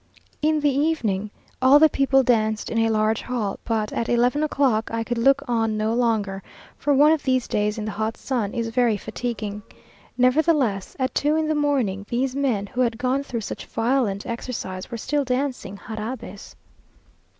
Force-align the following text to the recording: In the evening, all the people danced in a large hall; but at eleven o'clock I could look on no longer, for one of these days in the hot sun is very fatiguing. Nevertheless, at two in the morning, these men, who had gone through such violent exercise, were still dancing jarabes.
In 0.41 0.61
the 0.61 0.71
evening, 0.75 1.29
all 1.61 1.77
the 1.77 1.87
people 1.87 2.23
danced 2.23 2.71
in 2.71 2.79
a 2.79 2.89
large 2.89 3.21
hall; 3.21 3.59
but 3.63 3.93
at 3.93 4.09
eleven 4.09 4.41
o'clock 4.41 4.89
I 4.91 5.03
could 5.03 5.19
look 5.19 5.43
on 5.47 5.77
no 5.77 5.93
longer, 5.93 6.41
for 6.75 6.91
one 6.91 7.11
of 7.11 7.21
these 7.21 7.47
days 7.47 7.77
in 7.77 7.85
the 7.85 7.91
hot 7.91 8.17
sun 8.17 8.51
is 8.55 8.69
very 8.69 8.97
fatiguing. 8.97 9.61
Nevertheless, 10.17 10.95
at 10.97 11.13
two 11.13 11.35
in 11.35 11.47
the 11.47 11.53
morning, 11.53 12.07
these 12.09 12.35
men, 12.35 12.65
who 12.65 12.81
had 12.81 12.97
gone 12.97 13.21
through 13.21 13.41
such 13.41 13.67
violent 13.67 14.25
exercise, 14.25 14.89
were 14.89 14.97
still 14.97 15.23
dancing 15.23 15.77
jarabes. 15.87 16.55